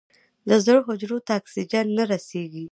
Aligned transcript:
د 0.47 0.49
زړه 0.65 0.79
حجرو 0.87 1.17
ته 1.27 1.31
اکسیجن 1.39 1.85
نه 1.97 2.03
رسېږي. 2.11 2.65